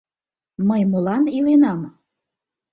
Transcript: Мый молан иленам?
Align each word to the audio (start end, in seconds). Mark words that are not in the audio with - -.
Мый 0.67 0.81
молан 0.91 1.23
иленам? 1.37 1.79